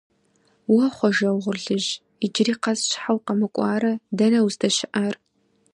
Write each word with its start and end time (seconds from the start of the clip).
Уэ, 0.73 0.87
Хъуэжэ 0.95 1.29
угъурлыжь, 1.35 1.89
иджыри 2.25 2.55
къэс 2.63 2.79
щхьэ 2.89 3.11
укъэмыкӀуарэ, 3.15 3.93
дэнэ 4.17 4.39
уздэщыӀар? 4.45 5.15